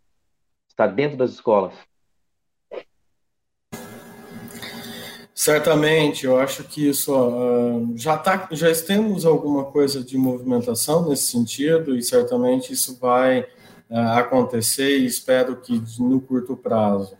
Está 0.67 0.85
dentro 0.85 1.17
das 1.17 1.31
escolas. 1.31 1.73
Certamente, 5.43 6.25
eu 6.25 6.39
acho 6.39 6.63
que 6.63 6.87
isso 6.87 7.13
uh, 7.13 7.91
já 7.97 8.17
tá, 8.17 8.47
já 8.53 8.73
temos 8.75 9.25
alguma 9.25 9.65
coisa 9.65 10.01
de 10.01 10.17
movimentação 10.17 11.09
nesse 11.09 11.23
sentido 11.23 11.97
e 11.97 12.01
certamente 12.01 12.71
isso 12.71 12.97
vai 12.97 13.41
uh, 13.41 13.97
acontecer 14.15 14.99
e 14.99 15.05
espero 15.05 15.57
que 15.57 15.83
no 15.99 16.21
curto 16.21 16.55
prazo. 16.55 17.17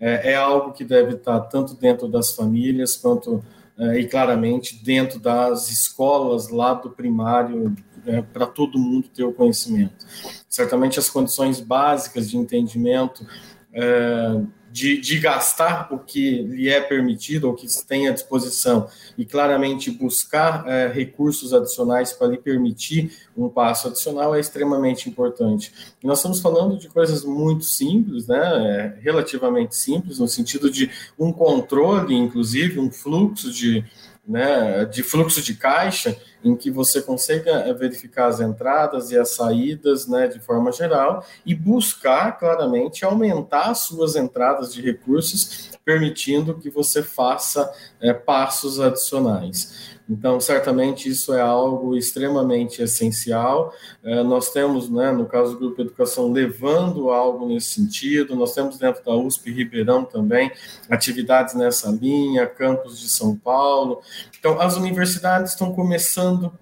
É, 0.00 0.32
é, 0.32 0.34
algo 0.34 0.72
que 0.72 0.82
deve 0.82 1.14
estar 1.14 1.38
tanto 1.42 1.74
dentro 1.74 2.08
das 2.08 2.34
famílias 2.34 2.96
quanto 2.96 3.40
é, 3.78 4.00
e 4.00 4.08
claramente 4.08 4.82
dentro 4.82 5.20
das 5.20 5.70
escolas 5.70 6.48
lá 6.48 6.74
do 6.74 6.90
primário 6.90 7.72
é, 8.04 8.20
para 8.20 8.46
todo 8.46 8.80
mundo 8.80 9.06
ter 9.14 9.22
o 9.22 9.32
conhecimento. 9.32 10.04
Certamente 10.48 10.98
as 10.98 11.08
condições 11.08 11.60
básicas 11.60 12.28
de 12.28 12.36
entendimento 12.36 13.24
é, 13.72 14.40
de, 14.70 15.00
de, 15.00 15.18
gastar 15.18 15.88
o 15.92 15.98
que 15.98 16.42
lhe 16.42 16.68
é 16.68 16.80
permitido 16.80 17.48
ou 17.48 17.54
que 17.54 17.66
tem 17.84 18.08
à 18.08 18.12
disposição 18.12 18.88
e 19.18 19.24
claramente 19.24 19.90
buscar 19.90 20.66
é, 20.68 20.86
recursos 20.86 21.52
adicionais 21.52 22.12
para 22.12 22.28
lhe 22.28 22.38
permitir 22.38 23.12
um 23.36 23.48
passo 23.48 23.88
adicional 23.88 24.34
é 24.34 24.40
extremamente 24.40 25.08
importante. 25.08 25.72
E 26.02 26.06
nós 26.06 26.18
estamos 26.18 26.40
falando 26.40 26.78
de 26.78 26.88
coisas 26.88 27.24
muito 27.24 27.64
simples, 27.64 28.26
né, 28.26 28.38
é, 28.38 29.00
relativamente 29.00 29.74
simples, 29.74 30.18
no 30.18 30.28
sentido 30.28 30.70
de 30.70 30.90
um 31.18 31.32
controle, 31.32 32.14
inclusive, 32.14 32.78
um 32.78 32.90
fluxo 32.90 33.50
de, 33.50 33.84
né, 34.30 34.84
de 34.84 35.02
fluxo 35.02 35.42
de 35.42 35.54
caixa 35.54 36.16
em 36.42 36.54
que 36.54 36.70
você 36.70 37.02
consiga 37.02 37.50
eh, 37.50 37.74
verificar 37.74 38.28
as 38.28 38.40
entradas 38.40 39.10
e 39.10 39.18
as 39.18 39.30
saídas 39.30 40.06
né, 40.06 40.28
de 40.28 40.38
forma 40.38 40.70
geral 40.70 41.26
e 41.44 41.52
buscar 41.52 42.38
claramente 42.38 43.04
aumentar 43.04 43.70
as 43.70 43.80
suas 43.80 44.14
entradas 44.14 44.72
de 44.72 44.80
recursos, 44.80 45.70
permitindo 45.84 46.54
que 46.54 46.70
você 46.70 47.02
faça 47.02 47.70
é, 48.00 48.12
passos 48.12 48.78
adicionais. 48.78 49.98
Então, 50.10 50.40
certamente 50.40 51.08
isso 51.08 51.32
é 51.32 51.40
algo 51.40 51.96
extremamente 51.96 52.82
essencial. 52.82 53.72
É, 54.02 54.24
nós 54.24 54.50
temos, 54.50 54.90
né, 54.90 55.12
no 55.12 55.24
caso 55.24 55.52
do 55.52 55.58
Grupo 55.60 55.82
Educação, 55.82 56.32
levando 56.32 57.10
algo 57.10 57.46
nesse 57.46 57.68
sentido. 57.68 58.34
Nós 58.34 58.52
temos 58.52 58.76
dentro 58.76 59.04
da 59.04 59.14
USP 59.14 59.52
Ribeirão 59.52 60.04
também 60.04 60.50
atividades 60.90 61.54
nessa 61.54 61.90
linha, 61.90 62.44
campus 62.44 62.98
de 62.98 63.08
São 63.08 63.36
Paulo. 63.36 64.02
Então, 64.36 64.60
as 64.60 64.76
universidades 64.76 65.52
estão 65.52 65.72
começando 65.72 66.52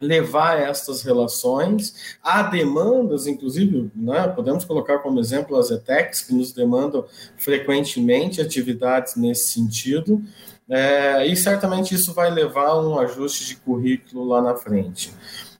levar 0.00 0.60
estas 0.60 1.02
relações. 1.02 2.16
Há 2.22 2.42
demandas, 2.42 3.26
inclusive, 3.26 3.90
né, 3.94 4.28
podemos 4.28 4.64
colocar 4.64 4.98
como 4.98 5.20
exemplo 5.20 5.56
as 5.56 5.70
ETECs, 5.70 6.22
que 6.22 6.34
nos 6.34 6.52
demandam 6.52 7.04
frequentemente 7.38 8.40
atividades 8.40 9.16
nesse 9.16 9.52
sentido. 9.52 10.22
É, 10.68 11.26
e 11.26 11.36
certamente 11.36 11.94
isso 11.94 12.12
vai 12.12 12.30
levar 12.30 12.68
a 12.68 12.80
um 12.80 12.98
ajuste 12.98 13.46
de 13.46 13.56
currículo 13.56 14.24
lá 14.24 14.42
na 14.42 14.56
frente. 14.56 15.12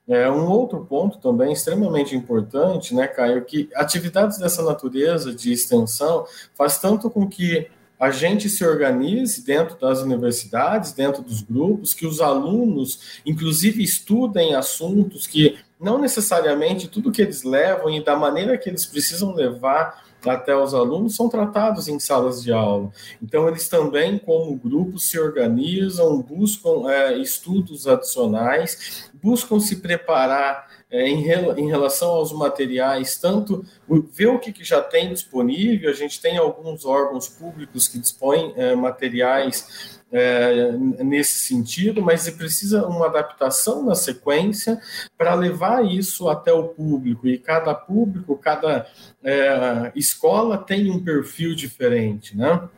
É, 0.09 0.31
um 0.31 0.49
outro 0.49 0.85
ponto 0.85 1.19
também 1.19 1.53
extremamente 1.53 2.15
importante, 2.15 2.95
né, 2.95 3.09
Caio, 3.09 3.45
que 3.45 3.69
atividades 3.75 4.39
dessa 4.39 4.63
natureza 4.63 5.35
de 5.35 5.53
extensão 5.53 6.25
faz 6.55 6.79
tanto 6.79 7.11
com 7.11 7.29
que 7.29 7.69
a 7.99 8.11
gente 8.11 8.49
se 8.49 8.65
organize 8.65 9.45
dentro 9.45 9.79
das 9.79 10.01
universidades, 10.01 10.93
dentro 10.93 11.23
dos 11.23 11.43
grupos, 11.43 11.95
que 11.95 12.07
os 12.07 12.21
alunos, 12.21 13.21
inclusive, 13.25 13.83
estudem 13.83 14.55
assuntos 14.55 15.27
que 15.27 15.59
não 15.81 15.99
necessariamente 15.99 16.89
tudo 16.89 17.13
que 17.13 17.23
eles 17.23 17.43
levam 17.43 17.91
e 17.91 18.03
da 18.03 18.17
maneira 18.17 18.57
que 18.57 18.69
eles 18.69 18.87
precisam 18.87 19.35
levar 19.35 20.05
até 20.25 20.57
os 20.57 20.75
alunos 20.75 21.15
são 21.15 21.29
tratados 21.29 21.89
em 21.89 21.99
salas 22.01 22.43
de 22.43 22.53
aula. 22.53 22.91
Então, 23.23 23.49
eles 23.49 23.69
também, 23.69 24.19
como 24.19 24.57
grupo, 24.57 24.99
se 24.99 25.19
organizam, 25.19 26.21
buscam 26.21 26.91
é, 26.91 27.17
estudos 27.19 27.87
adicionais, 27.87 29.11
buscam 29.23 29.61
se 29.61 29.77
preparar 29.77 30.67
é, 30.91 31.09
em, 31.09 31.25
em, 31.59 31.69
relação 31.69 32.11
aos 32.11 32.33
materiais, 32.33 33.19
tanto 33.19 33.65
ver 34.13 34.29
o 34.29 34.39
que, 34.39 34.53
que, 34.53 34.65
já 34.65 34.81
tem 34.81 35.13
disponível, 35.13 35.91
a 35.91 35.95
gente 35.95 36.21
tem 36.21 36.39
alguns 36.39 36.85
órgãos 36.85 37.29
públicos 37.29 37.89
que 37.89 37.99
dispõem 37.99 38.53
é, 38.57 38.75
materiais 38.75 39.99
é, 40.13 40.73
nesse 41.03 41.41
sentido, 41.41 42.01
mas 42.01 42.31
precisa 42.31 42.87
uma 42.87 43.07
adaptação 43.07 43.85
na 43.85 43.95
sequência 43.95 44.81
para 45.19 45.35
levar 45.35 45.85
isso 45.85 46.29
até 46.29 46.53
o 46.53 46.69
público, 46.69 47.27
e 47.27 47.37
cada 47.37 47.75
público, 47.75 48.37
cada 48.37 48.87
é, 49.25 49.93
escola 49.97 50.57
tem 50.57 50.91
um 50.91 51.03
perfil 51.03 51.55
diferente, 51.55 52.37
né? 52.37 52.69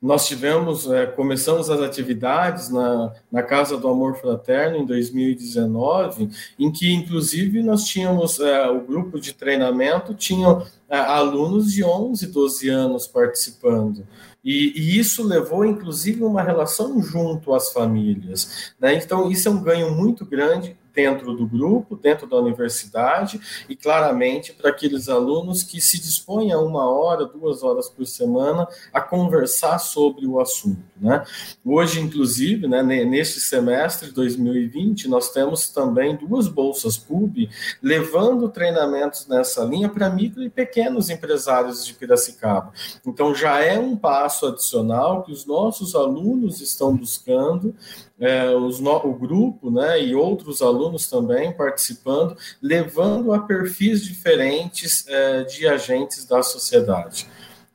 Nós 0.00 0.26
tivemos, 0.26 0.90
é, 0.90 1.06
começamos 1.06 1.70
as 1.70 1.80
atividades 1.80 2.70
na, 2.70 3.12
na 3.30 3.42
Casa 3.42 3.76
do 3.76 3.88
Amor 3.88 4.16
Fraterno 4.16 4.76
em 4.76 4.86
2019, 4.86 6.30
em 6.58 6.70
que, 6.70 6.92
inclusive, 6.92 7.62
nós 7.62 7.84
tínhamos 7.84 8.40
é, 8.40 8.68
o 8.68 8.80
grupo 8.80 9.20
de 9.20 9.32
treinamento, 9.32 10.14
tinham 10.14 10.66
é, 10.88 10.98
alunos 10.98 11.72
de 11.72 11.84
11, 11.84 12.26
12 12.26 12.68
anos 12.68 13.06
participando. 13.06 14.06
E, 14.44 14.72
e, 14.76 14.98
isso 14.98 15.22
levou, 15.22 15.64
inclusive, 15.64 16.22
uma 16.24 16.42
relação 16.42 17.00
junto 17.00 17.54
às 17.54 17.72
famílias. 17.72 18.72
Né? 18.78 18.94
Então, 18.96 19.30
isso 19.30 19.48
é 19.48 19.50
um 19.50 19.62
ganho 19.62 19.94
muito 19.94 20.26
grande 20.26 20.76
dentro 20.94 21.34
do 21.34 21.46
grupo, 21.46 21.96
dentro 21.96 22.26
da 22.26 22.36
universidade, 22.36 23.40
e 23.68 23.74
claramente 23.74 24.52
para 24.52 24.70
aqueles 24.70 25.08
alunos 25.08 25.62
que 25.62 25.80
se 25.80 26.00
dispõem 26.00 26.52
a 26.52 26.58
uma 26.58 26.90
hora, 26.90 27.24
duas 27.24 27.62
horas 27.62 27.88
por 27.88 28.06
semana 28.06 28.66
a 28.92 29.00
conversar 29.00 29.78
sobre 29.78 30.26
o 30.26 30.40
assunto. 30.40 30.82
Né? 31.00 31.24
Hoje, 31.64 32.00
inclusive, 32.00 32.68
né, 32.68 32.82
neste 32.82 33.40
semestre 33.40 34.08
de 34.08 34.14
2020, 34.14 35.08
nós 35.08 35.30
temos 35.30 35.68
também 35.70 36.16
duas 36.16 36.46
bolsas 36.46 36.96
PUB 36.96 37.48
levando 37.82 38.48
treinamentos 38.48 39.26
nessa 39.26 39.64
linha 39.64 39.88
para 39.88 40.10
micro 40.10 40.42
e 40.42 40.50
pequenos 40.50 41.10
empresários 41.10 41.84
de 41.84 41.94
Piracicaba. 41.94 42.72
Então, 43.06 43.34
já 43.34 43.60
é 43.60 43.78
um 43.78 43.96
passo 43.96 44.46
adicional 44.46 45.22
que 45.22 45.32
os 45.32 45.44
nossos 45.46 45.94
alunos 45.94 46.60
estão 46.60 46.96
buscando 46.96 47.74
é, 48.22 48.48
os, 48.50 48.80
o 48.80 49.12
grupo 49.12 49.68
né, 49.68 50.00
e 50.00 50.14
outros 50.14 50.62
alunos 50.62 51.10
também 51.10 51.52
participando, 51.52 52.36
levando 52.62 53.34
a 53.34 53.40
perfis 53.40 54.04
diferentes 54.04 55.04
é, 55.08 55.42
de 55.42 55.66
agentes 55.66 56.24
da 56.24 56.40
sociedade. 56.40 57.26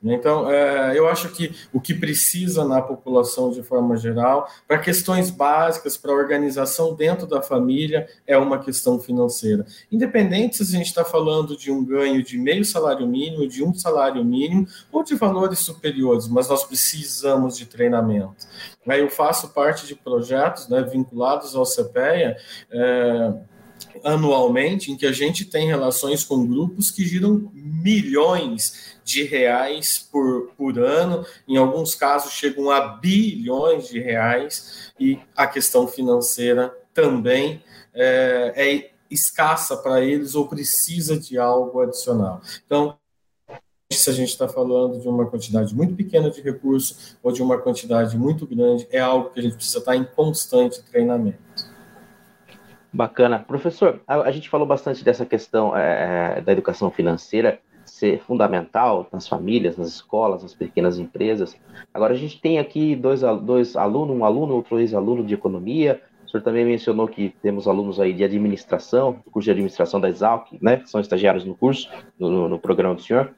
Então, 0.02 0.50
é, 0.50 0.96
eu 0.96 1.08
acho 1.08 1.28
que 1.30 1.54
o 1.72 1.80
que 1.80 1.92
precisa 1.92 2.64
na 2.64 2.80
população 2.80 3.50
de 3.50 3.62
forma 3.62 3.96
geral, 3.96 4.48
para 4.66 4.78
questões 4.78 5.30
básicas, 5.30 5.96
para 5.96 6.12
organização 6.12 6.94
dentro 6.94 7.26
da 7.26 7.42
família, 7.42 8.08
é 8.26 8.38
uma 8.38 8.58
questão 8.58 9.00
financeira. 9.00 9.66
Independente 9.90 10.56
se 10.56 10.62
a 10.62 10.78
gente 10.78 10.86
está 10.86 11.04
falando 11.04 11.56
de 11.56 11.70
um 11.70 11.84
ganho 11.84 12.22
de 12.22 12.38
meio 12.38 12.64
salário 12.64 13.06
mínimo, 13.06 13.48
de 13.48 13.64
um 13.64 13.74
salário 13.74 14.24
mínimo, 14.24 14.66
ou 14.92 15.02
de 15.02 15.14
valores 15.16 15.58
superiores, 15.58 16.28
mas 16.28 16.48
nós 16.48 16.64
precisamos 16.64 17.56
de 17.56 17.66
treinamento. 17.66 18.46
Eu 18.86 19.10
faço 19.10 19.48
parte 19.48 19.86
de 19.86 19.94
projetos 19.94 20.68
né, 20.68 20.82
vinculados 20.82 21.54
ao 21.54 21.64
CPEA. 21.64 22.36
É, 22.70 23.32
anualmente, 24.04 24.90
em 24.90 24.96
que 24.96 25.06
a 25.06 25.12
gente 25.12 25.44
tem 25.44 25.66
relações 25.66 26.24
com 26.24 26.46
grupos 26.46 26.90
que 26.90 27.04
giram 27.04 27.50
milhões 27.54 28.98
de 29.04 29.22
reais 29.22 29.98
por, 29.98 30.52
por 30.56 30.78
ano, 30.78 31.24
em 31.46 31.56
alguns 31.56 31.94
casos 31.94 32.32
chegam 32.32 32.70
a 32.70 32.80
bilhões 32.80 33.88
de 33.88 34.00
reais, 34.00 34.92
e 34.98 35.18
a 35.36 35.46
questão 35.46 35.86
financeira 35.86 36.74
também 36.92 37.62
é, 37.94 38.52
é 38.56 38.90
escassa 39.10 39.76
para 39.76 40.02
eles 40.02 40.34
ou 40.34 40.46
precisa 40.46 41.18
de 41.18 41.38
algo 41.38 41.80
adicional. 41.80 42.40
Então, 42.66 42.98
se 43.90 44.10
a 44.10 44.12
gente 44.12 44.28
está 44.28 44.46
falando 44.46 45.00
de 45.00 45.08
uma 45.08 45.26
quantidade 45.26 45.74
muito 45.74 45.94
pequena 45.94 46.30
de 46.30 46.42
recurso 46.42 47.16
ou 47.22 47.32
de 47.32 47.42
uma 47.42 47.56
quantidade 47.58 48.18
muito 48.18 48.46
grande, 48.46 48.86
é 48.90 49.00
algo 49.00 49.30
que 49.30 49.40
a 49.40 49.42
gente 49.42 49.56
precisa 49.56 49.78
estar 49.78 49.96
em 49.96 50.04
constante 50.04 50.82
treinamento. 50.82 51.38
Bacana. 52.92 53.38
Professor, 53.40 54.00
a, 54.06 54.22
a 54.22 54.30
gente 54.30 54.48
falou 54.48 54.66
bastante 54.66 55.04
dessa 55.04 55.26
questão 55.26 55.76
é, 55.76 56.40
da 56.40 56.52
educação 56.52 56.90
financeira 56.90 57.60
ser 57.88 58.20
fundamental 58.20 59.06
nas 59.10 59.26
famílias, 59.26 59.76
nas 59.76 59.88
escolas, 59.88 60.42
nas 60.42 60.54
pequenas 60.54 60.98
empresas. 60.98 61.56
Agora, 61.92 62.12
a 62.12 62.16
gente 62.16 62.40
tem 62.40 62.58
aqui 62.58 62.94
dois, 62.94 63.22
dois 63.42 63.76
alunos, 63.76 64.16
um 64.16 64.24
aluno, 64.24 64.54
outro 64.54 64.78
ex-aluno 64.78 65.24
de 65.24 65.34
economia. 65.34 66.00
O 66.24 66.30
senhor 66.30 66.42
também 66.42 66.64
mencionou 66.64 67.08
que 67.08 67.34
temos 67.42 67.66
alunos 67.66 67.98
aí 67.98 68.12
de 68.12 68.22
administração, 68.22 69.14
curso 69.32 69.46
de 69.46 69.52
administração 69.52 69.98
da 69.98 70.08
Exalc, 70.08 70.46
né, 70.60 70.76
que 70.76 70.90
são 70.90 71.00
estagiários 71.00 71.44
no 71.44 71.54
curso, 71.54 71.90
no, 72.18 72.48
no 72.48 72.58
programa 72.58 72.94
do 72.94 73.00
senhor. 73.00 73.32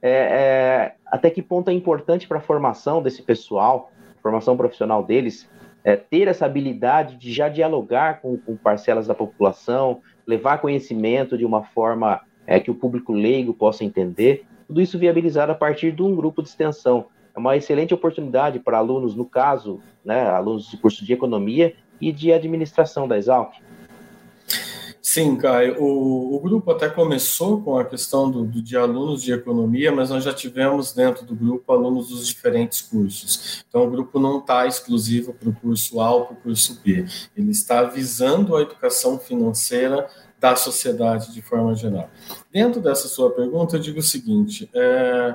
É, 0.00 0.10
é, 0.10 0.94
até 1.06 1.28
que 1.28 1.42
ponto 1.42 1.68
é 1.68 1.72
importante 1.72 2.28
para 2.28 2.38
a 2.38 2.40
formação 2.40 3.02
desse 3.02 3.20
pessoal, 3.20 3.90
formação 4.22 4.56
profissional 4.56 5.02
deles, 5.02 5.48
é, 5.86 5.94
ter 5.94 6.26
essa 6.26 6.44
habilidade 6.44 7.16
de 7.16 7.32
já 7.32 7.48
dialogar 7.48 8.20
com, 8.20 8.36
com 8.36 8.56
parcelas 8.56 9.06
da 9.06 9.14
população, 9.14 10.00
levar 10.26 10.58
conhecimento 10.58 11.38
de 11.38 11.46
uma 11.46 11.62
forma 11.62 12.20
é, 12.44 12.58
que 12.58 12.72
o 12.72 12.74
público 12.74 13.12
leigo 13.12 13.54
possa 13.54 13.84
entender, 13.84 14.44
tudo 14.66 14.82
isso 14.82 14.98
viabilizado 14.98 15.52
a 15.52 15.54
partir 15.54 15.92
de 15.92 16.02
um 16.02 16.16
grupo 16.16 16.42
de 16.42 16.48
extensão. 16.48 17.06
É 17.32 17.38
uma 17.38 17.56
excelente 17.56 17.94
oportunidade 17.94 18.58
para 18.58 18.78
alunos, 18.78 19.14
no 19.14 19.24
caso, 19.24 19.78
né, 20.04 20.22
alunos 20.28 20.68
do 20.72 20.78
curso 20.78 21.04
de 21.04 21.12
economia 21.12 21.74
e 22.00 22.10
de 22.10 22.32
administração 22.32 23.06
da 23.06 23.16
Exalc. 23.16 23.54
Sim, 25.16 25.34
Caio. 25.34 25.82
O, 25.82 26.36
o, 26.36 26.40
grupo 26.40 26.70
até 26.70 26.90
começou 26.90 27.62
com 27.62 27.78
a 27.78 27.86
questão 27.86 28.30
do, 28.30 28.44
do, 28.44 28.60
de 28.60 28.76
alunos 28.76 29.22
de 29.22 29.32
economia, 29.32 29.90
mas 29.90 30.10
nós 30.10 30.22
já 30.22 30.30
tivemos 30.30 30.92
dentro 30.92 31.24
do 31.24 31.34
grupo 31.34 31.72
alunos 31.72 32.10
dos 32.10 32.28
diferentes 32.28 32.82
cursos. 32.82 33.64
Então, 33.66 33.86
o 33.86 33.90
grupo 33.90 34.20
não 34.20 34.40
está 34.40 34.66
exclusivo 34.66 35.32
para 35.32 35.48
o 35.48 35.54
curso 35.54 36.02
A 36.02 36.10
ou 36.10 36.26
para 36.26 36.34
o 36.34 36.36
curso 36.36 36.78
B. 36.84 37.06
Ele 37.34 37.50
está 37.50 37.82
visando 37.84 38.54
a 38.54 38.60
educação 38.60 39.18
financeira 39.18 40.06
da 40.38 40.54
sociedade 40.54 41.32
de 41.32 41.40
forma 41.40 41.74
geral. 41.74 42.10
Dentro 42.52 42.82
dessa 42.82 43.08
sua 43.08 43.30
pergunta, 43.30 43.76
eu 43.76 43.80
digo 43.80 44.00
o 44.00 44.02
seguinte: 44.02 44.68
é, 44.74 45.34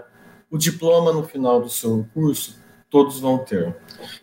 o 0.51 0.59
diploma 0.59 1.11
no 1.11 1.23
final 1.23 1.59
do 1.59 1.69
seu 1.69 2.05
curso 2.13 2.60
todos 2.91 3.19
vão 3.19 3.37
ter. 3.39 3.73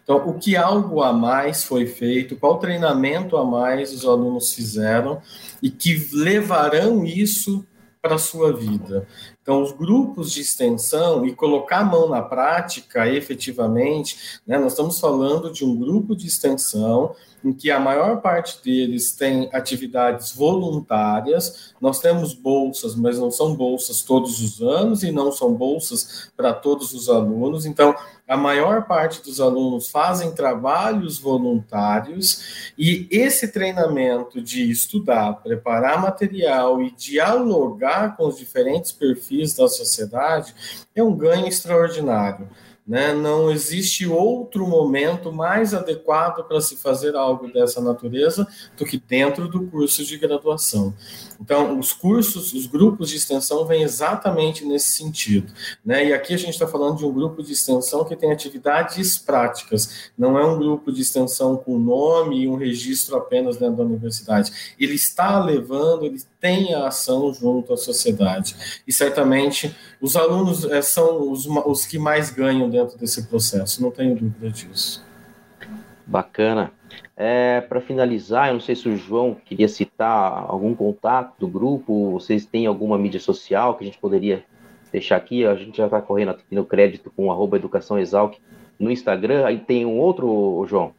Então, 0.04 0.28
o 0.28 0.38
que 0.38 0.54
algo 0.54 1.02
a 1.02 1.12
mais 1.12 1.64
foi 1.64 1.86
feito, 1.86 2.36
qual 2.36 2.58
treinamento 2.58 3.36
a 3.36 3.44
mais 3.44 3.92
os 3.92 4.04
alunos 4.04 4.52
fizeram 4.52 5.20
e 5.62 5.70
que 5.70 6.08
levarão 6.12 7.04
isso 7.04 7.66
para 8.00 8.14
a 8.16 8.18
sua 8.18 8.52
vida. 8.52 9.06
Então, 9.48 9.62
os 9.62 9.72
grupos 9.72 10.30
de 10.30 10.42
extensão 10.42 11.24
e 11.24 11.34
colocar 11.34 11.78
a 11.78 11.84
mão 11.84 12.06
na 12.06 12.20
prática 12.20 13.08
efetivamente, 13.08 14.40
né, 14.46 14.58
nós 14.58 14.72
estamos 14.72 15.00
falando 15.00 15.50
de 15.50 15.64
um 15.64 15.74
grupo 15.74 16.14
de 16.14 16.26
extensão 16.26 17.14
em 17.42 17.52
que 17.52 17.70
a 17.70 17.80
maior 17.80 18.20
parte 18.20 18.62
deles 18.62 19.12
tem 19.12 19.48
atividades 19.52 20.32
voluntárias. 20.32 21.72
Nós 21.80 21.98
temos 21.98 22.34
bolsas, 22.34 22.94
mas 22.94 23.18
não 23.18 23.30
são 23.30 23.54
bolsas 23.54 24.02
todos 24.02 24.40
os 24.42 24.60
anos 24.60 25.02
e 25.02 25.10
não 25.10 25.32
são 25.32 25.54
bolsas 25.54 26.30
para 26.36 26.52
todos 26.52 26.92
os 26.92 27.08
alunos. 27.08 27.64
Então, 27.64 27.94
a 28.26 28.36
maior 28.36 28.86
parte 28.86 29.22
dos 29.22 29.40
alunos 29.40 29.88
fazem 29.88 30.32
trabalhos 30.32 31.18
voluntários 31.18 32.70
e 32.76 33.08
esse 33.10 33.48
treinamento 33.48 34.42
de 34.42 34.70
estudar, 34.70 35.32
preparar 35.42 36.02
material 36.02 36.82
e 36.82 36.90
dialogar 36.90 38.16
com 38.16 38.26
os 38.26 38.36
diferentes 38.36 38.92
perfis 38.92 39.37
da 39.56 39.68
sociedade 39.68 40.54
é 40.94 41.02
um 41.02 41.14
ganho 41.16 41.46
extraordinário. 41.46 42.48
Né? 42.88 43.12
Não 43.12 43.50
existe 43.50 44.06
outro 44.06 44.66
momento 44.66 45.30
mais 45.30 45.74
adequado 45.74 46.42
para 46.48 46.58
se 46.58 46.74
fazer 46.74 47.14
algo 47.14 47.52
dessa 47.52 47.82
natureza 47.82 48.48
do 48.78 48.86
que 48.86 48.96
dentro 48.98 49.46
do 49.46 49.66
curso 49.66 50.02
de 50.02 50.16
graduação. 50.16 50.94
Então, 51.38 51.78
os 51.78 51.92
cursos, 51.92 52.54
os 52.54 52.66
grupos 52.66 53.10
de 53.10 53.16
extensão 53.16 53.66
vêm 53.66 53.82
exatamente 53.82 54.64
nesse 54.64 54.92
sentido. 54.92 55.52
Né? 55.84 56.06
E 56.06 56.12
aqui 56.14 56.32
a 56.32 56.38
gente 56.38 56.54
está 56.54 56.66
falando 56.66 56.96
de 56.96 57.04
um 57.04 57.12
grupo 57.12 57.42
de 57.42 57.52
extensão 57.52 58.06
que 58.06 58.16
tem 58.16 58.32
atividades 58.32 59.18
práticas, 59.18 60.10
não 60.16 60.38
é 60.38 60.46
um 60.46 60.58
grupo 60.58 60.90
de 60.90 61.02
extensão 61.02 61.58
com 61.58 61.78
nome 61.78 62.44
e 62.44 62.48
um 62.48 62.56
registro 62.56 63.18
apenas 63.18 63.58
dentro 63.58 63.76
da 63.76 63.84
universidade. 63.84 64.74
Ele 64.80 64.94
está 64.94 65.44
levando, 65.44 66.06
ele 66.06 66.22
tem 66.40 66.72
a 66.72 66.86
ação 66.86 67.32
junto 67.34 67.72
à 67.72 67.76
sociedade. 67.76 68.56
E 68.86 68.92
certamente 68.92 69.74
os 70.00 70.16
alunos 70.16 70.64
é, 70.64 70.80
são 70.80 71.30
os, 71.30 71.46
os 71.46 71.84
que 71.84 71.98
mais 71.98 72.30
ganham 72.30 72.70
dentro 72.78 72.98
desse 72.98 73.26
processo, 73.26 73.82
não 73.82 73.90
tenho 73.90 74.14
dúvida 74.14 74.50
disso. 74.50 75.04
Bacana. 76.06 76.72
É, 77.16 77.60
Para 77.60 77.80
finalizar, 77.80 78.48
eu 78.48 78.54
não 78.54 78.60
sei 78.60 78.76
se 78.76 78.88
o 78.88 78.96
João 78.96 79.34
queria 79.34 79.68
citar 79.68 80.44
algum 80.48 80.74
contato 80.74 81.34
do 81.38 81.48
grupo, 81.48 82.12
vocês 82.12 82.46
têm 82.46 82.66
alguma 82.66 82.96
mídia 82.96 83.20
social 83.20 83.74
que 83.74 83.84
a 83.84 83.86
gente 83.86 83.98
poderia 83.98 84.44
deixar 84.92 85.16
aqui? 85.16 85.44
A 85.44 85.54
gente 85.54 85.76
já 85.76 85.86
está 85.86 86.00
correndo 86.00 86.30
aqui 86.30 86.44
no 86.50 86.64
crédito 86.64 87.10
com 87.14 87.30
arroba 87.30 87.56
Educação 87.56 87.98
Exalc 87.98 88.36
no 88.78 88.90
Instagram. 88.90 89.44
Aí 89.44 89.58
tem 89.58 89.84
um 89.84 89.98
outro, 89.98 90.64
João? 90.68 90.92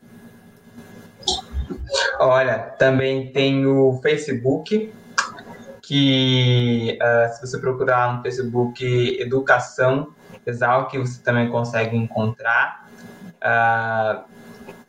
Olha, 2.19 2.57
também 2.77 3.31
tem 3.31 3.65
o 3.65 3.99
Facebook, 4.01 4.91
que 5.81 6.99
uh, 7.01 7.33
se 7.33 7.41
você 7.41 7.57
procurar 7.59 8.17
no 8.17 8.21
Facebook 8.21 9.19
Educação 9.19 10.13
Exalc, 10.49 10.93
você 10.97 11.21
também 11.21 11.49
consegue 11.49 11.95
encontrar. 11.95 12.87
Uh, 13.41 14.23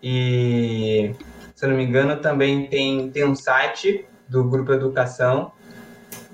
e, 0.03 1.15
se 1.55 1.65
eu 1.65 1.71
não 1.71 1.77
me 1.77 1.85
engano, 1.85 2.17
também 2.17 2.67
tem, 2.67 3.11
tem 3.11 3.25
um 3.25 3.35
site 3.35 4.05
do 4.29 4.45
Grupo 4.45 4.73
Educação 4.73 5.53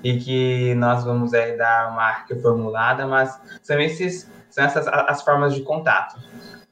e 0.03 0.17
que 0.17 0.75
nós 0.75 1.03
vamos 1.03 1.33
aí 1.33 1.57
dar 1.57 1.91
uma 1.91 2.23
reformulada, 2.29 3.07
mas 3.07 3.39
são, 3.61 3.79
esses, 3.79 4.31
são 4.49 4.63
essas 4.63 4.87
as 4.87 5.21
formas 5.23 5.53
de 5.53 5.61
contato. 5.61 6.19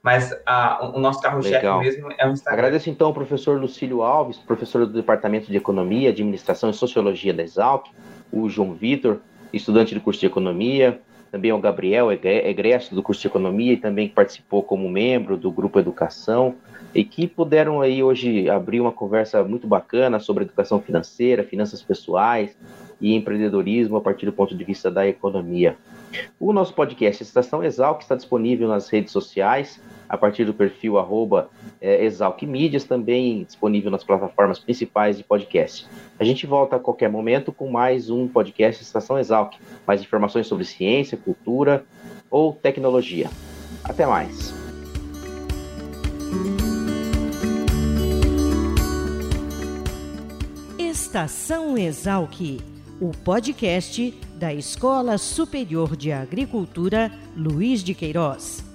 Mas 0.01 0.31
uh, 0.31 0.85
o 0.93 0.99
nosso 0.99 1.19
carro-chefe 1.19 1.67
mesmo 1.79 2.13
é 2.19 2.27
o 2.27 2.31
Instagram. 2.31 2.59
Agradeço 2.59 2.91
então 2.91 3.07
ao 3.07 3.13
professor 3.13 3.59
Lucílio 3.59 4.03
Alves, 4.03 4.37
professor 4.37 4.85
do 4.85 4.93
Departamento 4.93 5.47
de 5.47 5.57
Economia, 5.57 6.09
Administração 6.09 6.69
e 6.69 6.73
Sociologia 6.75 7.33
da 7.33 7.41
Exalc, 7.41 7.87
o 8.31 8.47
João 8.47 8.75
Vitor, 8.75 9.17
estudante 9.51 9.95
do 9.95 10.01
curso 10.01 10.19
de 10.19 10.27
Economia, 10.27 11.01
também 11.35 11.51
ao 11.51 11.59
Gabriel, 11.59 12.13
egresso 12.13 12.95
do 12.95 13.03
curso 13.03 13.21
de 13.21 13.27
Economia 13.27 13.73
e 13.73 13.77
também 13.77 14.07
que 14.07 14.13
participou 14.13 14.63
como 14.63 14.87
membro 14.87 15.35
do 15.35 15.51
Grupo 15.51 15.77
Educação, 15.77 16.55
e 16.93 17.03
que 17.03 17.27
puderam 17.27 17.81
aí 17.81 18.01
hoje 18.01 18.49
abrir 18.49 18.79
uma 18.79 18.91
conversa 18.93 19.43
muito 19.43 19.67
bacana 19.67 20.17
sobre 20.17 20.45
educação 20.45 20.79
financeira, 20.79 21.43
finanças 21.43 21.83
pessoais 21.83 22.57
e 23.01 23.13
empreendedorismo 23.13 23.97
a 23.97 24.01
partir 24.01 24.25
do 24.25 24.31
ponto 24.31 24.55
de 24.55 24.63
vista 24.63 24.89
da 24.89 25.05
economia. 25.05 25.75
O 26.39 26.53
nosso 26.53 26.73
podcast 26.73 27.21
Estação 27.21 27.61
Exalc 27.61 28.01
está 28.01 28.15
disponível 28.15 28.69
nas 28.69 28.87
redes 28.87 29.11
sociais, 29.11 29.81
a 30.07 30.17
partir 30.17 30.45
do 30.45 30.53
perfil 30.53 30.97
arroba 30.97 31.49
é, 31.81 32.03
Exalc 32.05 32.41
Mídias, 32.43 32.83
também 32.83 33.43
disponível 33.43 33.91
nas 33.91 34.03
plataformas 34.03 34.59
principais 34.59 35.17
de 35.17 35.23
podcast. 35.23 35.87
A 36.19 36.23
gente 36.23 36.45
volta 36.45 36.75
a 36.75 36.79
qualquer 36.79 37.09
momento 37.09 37.51
com 37.51 37.69
mais 37.69 38.09
um 38.09 38.27
podcast 38.27 38.83
Estação 38.83 39.17
Exalc. 39.17 39.55
Mais 39.85 40.01
informações 40.01 40.47
sobre 40.47 40.65
ciência, 40.65 41.17
cultura 41.17 41.85
ou 42.29 42.53
tecnologia. 42.53 43.29
Até 43.83 44.05
mais. 44.05 44.53
Estação 50.77 51.77
Exalc, 51.77 52.61
o 52.99 53.11
podcast 53.23 54.11
da 54.35 54.53
Escola 54.53 55.17
Superior 55.17 55.95
de 55.95 56.11
Agricultura 56.11 57.11
Luiz 57.35 57.81
de 57.81 57.93
Queiroz 57.93 58.74